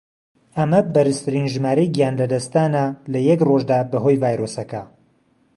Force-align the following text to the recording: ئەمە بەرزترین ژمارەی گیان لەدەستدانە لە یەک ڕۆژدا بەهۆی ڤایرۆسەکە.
ئەمە 0.57 0.79
بەرزترین 0.93 1.47
ژمارەی 1.53 1.93
گیان 1.95 2.13
لەدەستدانە 2.21 2.85
لە 3.11 3.19
یەک 3.29 3.39
ڕۆژدا 3.47 3.79
بەهۆی 3.91 4.21
ڤایرۆسەکە. 4.21 4.81